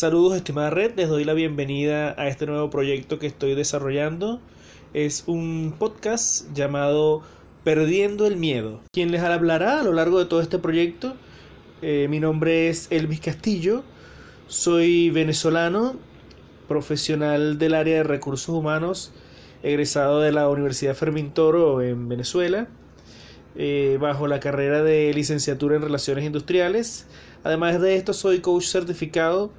Saludos 0.00 0.34
estimada 0.34 0.70
red, 0.70 0.92
les 0.96 1.10
doy 1.10 1.24
la 1.24 1.34
bienvenida 1.34 2.14
a 2.16 2.26
este 2.28 2.46
nuevo 2.46 2.70
proyecto 2.70 3.18
que 3.18 3.26
estoy 3.26 3.54
desarrollando. 3.54 4.40
Es 4.94 5.24
un 5.26 5.74
podcast 5.78 6.50
llamado 6.54 7.20
Perdiendo 7.64 8.26
el 8.26 8.38
Miedo. 8.38 8.80
Quien 8.94 9.12
les 9.12 9.20
hablará 9.20 9.78
a 9.78 9.82
lo 9.82 9.92
largo 9.92 10.18
de 10.18 10.24
todo 10.24 10.40
este 10.40 10.58
proyecto, 10.58 11.16
eh, 11.82 12.06
mi 12.08 12.18
nombre 12.18 12.70
es 12.70 12.90
Elvis 12.90 13.20
Castillo, 13.20 13.84
soy 14.46 15.10
venezolano, 15.10 15.96
profesional 16.66 17.58
del 17.58 17.74
área 17.74 17.96
de 17.96 18.04
recursos 18.04 18.54
humanos, 18.54 19.12
egresado 19.62 20.20
de 20.20 20.32
la 20.32 20.48
Universidad 20.48 20.94
Fermín 20.94 21.30
Toro 21.32 21.82
en 21.82 22.08
Venezuela, 22.08 22.68
eh, 23.54 23.98
bajo 24.00 24.26
la 24.28 24.40
carrera 24.40 24.82
de 24.82 25.12
licenciatura 25.12 25.76
en 25.76 25.82
Relaciones 25.82 26.24
Industriales. 26.24 27.06
Además 27.44 27.82
de 27.82 27.96
esto, 27.96 28.14
soy 28.14 28.40
coach 28.40 28.64
certificado 28.64 29.50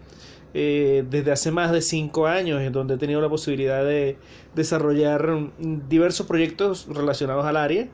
eh, 0.53 1.05
desde 1.09 1.31
hace 1.31 1.49
más 1.51 1.71
de 1.71 1.81
cinco 1.81 2.27
años, 2.27 2.61
en 2.61 2.73
donde 2.73 2.95
he 2.95 2.97
tenido 2.97 3.21
la 3.21 3.29
posibilidad 3.29 3.85
de 3.85 4.17
desarrollar 4.53 5.51
diversos 5.87 6.27
proyectos 6.27 6.87
relacionados 6.89 7.45
al 7.45 7.57
área. 7.57 7.87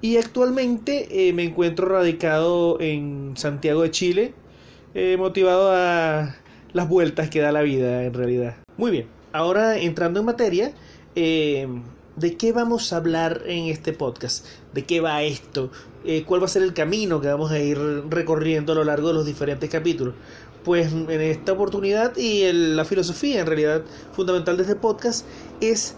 Y 0.00 0.18
actualmente 0.18 1.28
eh, 1.28 1.32
me 1.32 1.44
encuentro 1.44 1.88
radicado 1.88 2.80
en 2.80 3.32
Santiago 3.36 3.82
de 3.82 3.90
Chile, 3.90 4.34
eh, 4.94 5.16
motivado 5.18 5.72
a 5.72 6.36
las 6.72 6.88
vueltas 6.88 7.28
que 7.30 7.40
da 7.40 7.50
la 7.50 7.62
vida 7.62 8.04
en 8.04 8.14
realidad. 8.14 8.56
Muy 8.76 8.90
bien, 8.90 9.06
ahora 9.32 9.78
entrando 9.78 10.20
en 10.20 10.26
materia, 10.26 10.72
¿de 11.14 12.36
qué 12.38 12.52
vamos 12.52 12.92
a 12.92 12.98
hablar 12.98 13.42
en 13.46 13.66
este 13.66 13.92
podcast? 13.92 14.46
¿De 14.74 14.84
qué 14.84 15.00
va 15.00 15.22
esto? 15.22 15.70
¿Cuál 16.26 16.42
va 16.42 16.46
a 16.46 16.48
ser 16.48 16.62
el 16.62 16.74
camino 16.74 17.20
que 17.20 17.28
vamos 17.28 17.50
a 17.50 17.58
ir 17.58 17.78
recorriendo 18.10 18.72
a 18.72 18.74
lo 18.74 18.84
largo 18.84 19.08
de 19.08 19.14
los 19.14 19.26
diferentes 19.26 19.70
capítulos? 19.70 20.14
Pues 20.64 20.92
en 20.92 21.20
esta 21.20 21.52
oportunidad 21.52 22.16
y 22.16 22.50
la 22.52 22.84
filosofía 22.84 23.40
en 23.40 23.46
realidad 23.46 23.82
fundamental 24.12 24.56
de 24.56 24.62
este 24.62 24.76
podcast 24.76 25.26
es 25.60 25.94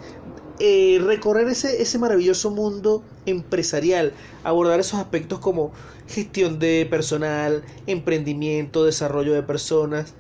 eh, 0.58 1.00
recorrer 1.05 1.48
ese, 1.48 1.83
ese 1.83 1.98
maravilloso 1.98 2.50
mundo 2.50 3.05
empresarial, 3.27 4.12
abordar 4.42 4.81
esos 4.81 4.98
aspectos 4.98 5.39
como 5.39 5.73
gestión 6.08 6.58
de 6.58 6.86
personal, 6.89 7.62
emprendimiento, 7.86 8.84
desarrollo 8.84 9.34
de 9.34 9.42
personas 9.42 10.14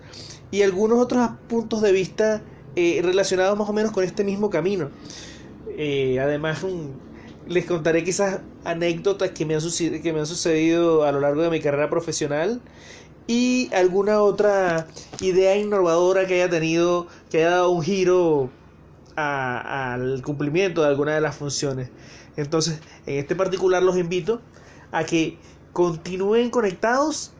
y 0.50 0.62
algunos 0.62 0.98
otros 0.98 1.30
puntos 1.48 1.82
de 1.82 1.92
vista 1.92 2.42
eh, 2.76 3.00
relacionados 3.02 3.58
más 3.58 3.68
o 3.68 3.72
menos 3.72 3.92
con 3.92 4.04
este 4.04 4.24
mismo 4.24 4.50
camino. 4.50 4.90
Eh, 5.78 6.20
además, 6.20 6.64
les 7.48 7.64
contaré 7.64 8.04
quizás 8.04 8.40
anécdotas 8.64 9.30
que 9.30 9.46
me, 9.46 9.54
han 9.54 9.62
que 10.02 10.12
me 10.12 10.20
han 10.20 10.26
sucedido 10.26 11.04
a 11.04 11.12
lo 11.12 11.20
largo 11.20 11.42
de 11.42 11.50
mi 11.50 11.60
carrera 11.60 11.88
profesional 11.88 12.60
y 13.26 13.70
alguna 13.74 14.20
otra 14.20 14.86
idea 15.20 15.56
innovadora 15.56 16.26
que 16.26 16.34
haya 16.34 16.50
tenido, 16.50 17.06
que 17.30 17.38
haya 17.38 17.50
dado 17.50 17.70
un 17.70 17.82
giro 17.82 18.50
al 19.16 20.22
cumplimiento 20.22 20.82
de 20.82 20.88
alguna 20.88 21.14
de 21.14 21.20
las 21.20 21.36
funciones. 21.36 21.90
Entonces, 22.36 22.80
en 23.06 23.18
este 23.18 23.34
particular 23.34 23.82
los 23.82 23.96
invito 23.96 24.40
a 24.92 25.04
que 25.04 25.38
continúen 25.72 26.50
conectados, 26.50 27.32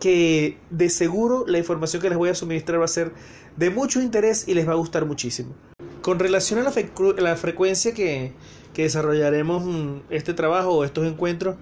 que 0.00 0.58
de 0.70 0.88
seguro 0.88 1.44
la 1.46 1.58
información 1.58 2.00
que 2.00 2.08
les 2.08 2.16
voy 2.16 2.30
a 2.30 2.34
suministrar 2.34 2.80
va 2.80 2.86
a 2.86 2.88
ser 2.88 3.12
de 3.56 3.70
mucho 3.70 4.00
interés 4.00 4.48
y 4.48 4.54
les 4.54 4.66
va 4.66 4.72
a 4.72 4.76
gustar 4.76 5.04
muchísimo. 5.04 5.54
Con 6.00 6.18
relación 6.18 6.58
a 6.60 6.62
la, 6.62 7.36
frecuencia 7.36 7.92
que, 7.92 8.32
desarrollaremos 8.74 9.62
mm, 9.62 10.00
este 10.08 10.32
trabajo 10.32 10.70
o 10.70 10.84
estos 10.84 11.06
encuentros, 11.06 11.56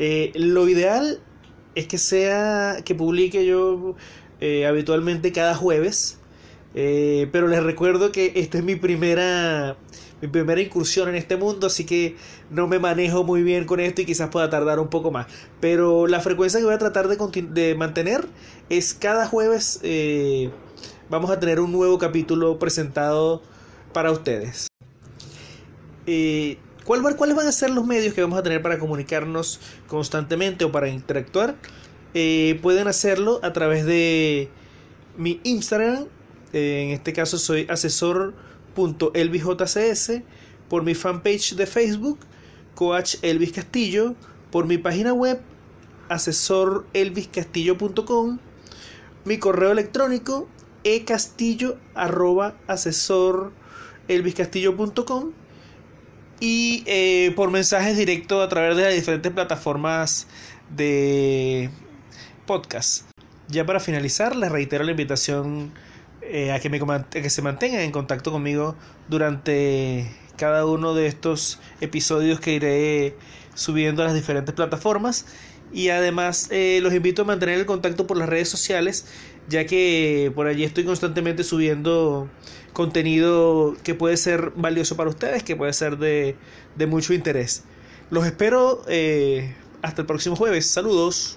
eh, 0.00 0.32
lo 0.34 0.68
ideal 0.68 1.20
es 1.76 1.86
que 1.86 1.98
sea 1.98 2.78
que 2.84 2.96
publique 2.96 3.46
yo 3.46 3.94
eh, 4.40 4.66
habitualmente 4.66 5.30
cada 5.30 5.54
jueves. 5.54 6.18
Eh, 6.74 7.28
pero 7.32 7.46
les 7.46 7.62
recuerdo 7.62 8.12
que 8.12 8.32
esta 8.34 8.58
es 8.58 8.64
mi 8.64 8.76
primera 8.76 9.76
mi 10.20 10.28
primera 10.28 10.60
incursión 10.60 11.10
en 11.10 11.14
este 11.14 11.36
mundo, 11.36 11.66
así 11.66 11.84
que 11.84 12.16
no 12.50 12.66
me 12.66 12.78
manejo 12.78 13.22
muy 13.22 13.42
bien 13.42 13.66
con 13.66 13.80
esto 13.80 14.00
y 14.00 14.06
quizás 14.06 14.30
pueda 14.30 14.48
tardar 14.48 14.80
un 14.80 14.88
poco 14.88 15.10
más. 15.10 15.26
Pero 15.60 16.06
la 16.06 16.20
frecuencia 16.20 16.58
que 16.58 16.64
voy 16.64 16.74
a 16.74 16.78
tratar 16.78 17.06
de, 17.08 17.74
mantener 17.74 18.26
es 18.70 18.94
cada 18.94 19.26
jueves 19.26 19.78
eh, 19.82 20.50
vamos 21.10 21.30
a 21.30 21.38
tener 21.38 21.60
un 21.60 21.70
nuevo 21.70 21.98
capítulo 21.98 22.58
presentado 22.58 23.42
para 23.92 24.10
ustedes. 24.10 24.68
¿Cuáles 26.86 27.34
van 27.34 27.48
a 27.48 27.52
ser 27.52 27.70
los 27.70 27.84
medios 27.84 28.14
que 28.14 28.20
vamos 28.20 28.38
a 28.38 28.44
tener 28.44 28.62
para 28.62 28.78
comunicarnos 28.78 29.58
constantemente 29.88 30.64
o 30.64 30.70
para 30.70 30.88
interactuar? 30.88 31.56
Eh, 32.14 32.60
pueden 32.62 32.86
hacerlo 32.86 33.40
a 33.42 33.52
través 33.52 33.84
de 33.84 34.48
mi 35.16 35.40
Instagram. 35.42 36.06
Eh, 36.52 36.84
en 36.84 36.90
este 36.90 37.12
caso 37.12 37.38
soy 37.38 37.66
asesor.elvisjcs. 37.68 40.22
Por 40.68 40.84
mi 40.84 40.94
fanpage 40.94 41.56
de 41.56 41.66
Facebook, 41.66 42.20
Coach 42.76 43.16
Elvis 43.22 43.50
Castillo. 43.50 44.14
Por 44.52 44.66
mi 44.66 44.78
página 44.78 45.12
web, 45.12 45.40
asesorelviscastillo.com. 46.08 48.38
Mi 49.24 49.38
correo 49.38 49.72
electrónico, 49.72 50.46
ecastillo 50.84 51.78
y 56.40 56.82
eh, 56.86 57.32
por 57.34 57.50
mensajes 57.50 57.96
directos 57.96 58.44
a 58.44 58.48
través 58.48 58.76
de 58.76 58.84
las 58.84 58.94
diferentes 58.94 59.32
plataformas 59.32 60.26
de 60.70 61.70
podcast. 62.46 63.04
Ya 63.48 63.64
para 63.64 63.80
finalizar, 63.80 64.36
les 64.36 64.50
reitero 64.50 64.84
la 64.84 64.90
invitación 64.90 65.72
eh, 66.22 66.52
a, 66.52 66.60
que 66.60 66.68
me, 66.68 66.80
que 67.10 67.30
se 67.30 67.42
mantengan 67.42 67.80
en 67.80 67.92
contacto 67.92 68.32
conmigo 68.32 68.76
durante 69.08 70.10
cada 70.36 70.66
uno 70.66 70.94
de 70.94 71.06
estos 71.06 71.60
episodios 71.80 72.40
que 72.40 72.54
iré 72.54 73.16
subiendo 73.54 74.02
a 74.02 74.06
las 74.06 74.14
diferentes 74.14 74.54
plataformas 74.54 75.26
y 75.72 75.88
además 75.88 76.48
eh, 76.50 76.80
los 76.82 76.94
invito 76.94 77.22
a 77.22 77.24
mantener 77.24 77.58
el 77.58 77.66
contacto 77.66 78.06
por 78.06 78.16
las 78.16 78.28
redes 78.28 78.48
sociales 78.48 79.06
ya 79.48 79.66
que 79.66 80.32
por 80.34 80.46
allí 80.46 80.64
estoy 80.64 80.84
constantemente 80.84 81.44
subiendo 81.44 82.28
contenido 82.72 83.76
que 83.82 83.94
puede 83.94 84.16
ser 84.16 84.52
valioso 84.56 84.96
para 84.96 85.10
ustedes, 85.10 85.42
que 85.42 85.56
puede 85.56 85.72
ser 85.72 85.98
de, 85.98 86.36
mucho 86.86 87.14
interés. 87.14 87.64
Los 88.10 88.26
espero 88.26 88.82
eh, 88.88 89.54
hasta 89.82 90.02
el 90.02 90.06
próximo 90.06 90.36
jueves. 90.36 90.66
Saludos. 90.66 91.34